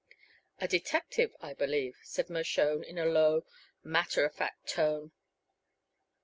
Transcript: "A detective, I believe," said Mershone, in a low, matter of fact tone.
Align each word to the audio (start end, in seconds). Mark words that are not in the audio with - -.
"A 0.59 0.67
detective, 0.67 1.35
I 1.41 1.53
believe," 1.53 1.99
said 2.01 2.27
Mershone, 2.27 2.83
in 2.83 2.97
a 2.97 3.05
low, 3.05 3.45
matter 3.83 4.25
of 4.25 4.33
fact 4.33 4.67
tone. 4.67 5.11